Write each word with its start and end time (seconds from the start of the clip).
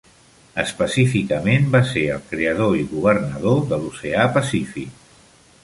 Específicament, 0.61 1.67
va 1.75 1.81
ser 1.91 2.05
el 2.15 2.25
creador 2.31 2.75
i 2.79 2.87
governador 2.95 3.63
de 3.73 3.81
l'Oceà 3.85 4.27
Pacífic. 4.39 5.01